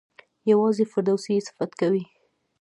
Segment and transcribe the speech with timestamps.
[0.51, 2.03] یوازې فردوسي یې صفت کوي.